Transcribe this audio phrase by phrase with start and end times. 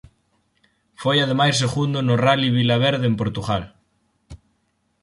[1.01, 3.63] Foi ademais segundo no Rali Vila Verde en Portugal.